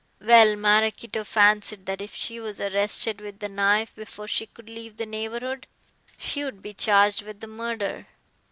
[0.19, 4.97] Well, Maraquito fancied that if she was arrested with the knife before she could leave
[4.97, 5.67] the neighborhood
[6.17, 8.07] she would be charged with the murder."